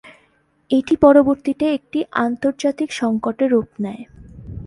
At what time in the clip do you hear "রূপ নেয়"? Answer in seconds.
3.47-4.03